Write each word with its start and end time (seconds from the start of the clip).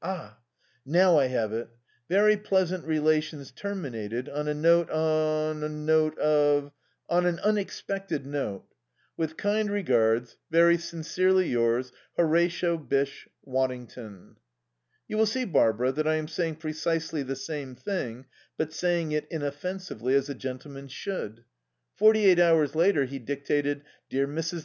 "Ah 0.00 0.38
now 0.86 1.18
I 1.18 1.26
have 1.26 1.52
it. 1.52 1.68
'Very 2.08 2.34
pleasant 2.38 2.86
relations 2.86 3.50
terminated 3.50 4.26
on 4.26 4.48
a 4.48 4.54
note 4.54 4.88
on 4.88 5.62
a 5.62 5.68
note 5.68 6.18
of 6.18 6.72
on 7.10 7.26
an 7.26 7.38
unexpected 7.40 8.24
note. 8.24 8.64
"'With 9.18 9.36
kind 9.36 9.70
regards, 9.70 10.38
very 10.50 10.78
sincerely 10.78 11.46
yours, 11.50 11.92
"'HORATIO 12.16 12.78
BYSSHE 12.78 13.28
WADDINGTON.' 13.44 14.36
"You 15.08 15.18
will 15.18 15.26
see, 15.26 15.44
Barbara, 15.44 15.92
that 15.92 16.08
I 16.08 16.14
am 16.14 16.26
saying 16.26 16.56
precisely 16.56 17.22
the 17.22 17.36
same 17.36 17.74
thing, 17.74 18.24
but 18.56 18.72
saying 18.72 19.12
it 19.12 19.26
inoffensively, 19.30 20.14
as 20.14 20.30
a 20.30 20.34
gentleman 20.34 20.88
should." 20.88 21.44
Forty 21.96 22.24
eight 22.24 22.38
hours 22.40 22.74
later 22.74 23.04
he 23.04 23.18
dictated: 23.18 23.82
"'DEAR 24.08 24.26
MRS. 24.26 24.60